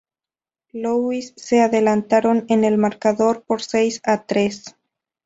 [0.73, 4.75] Louis se adelantaron en el marcador por seis a tres.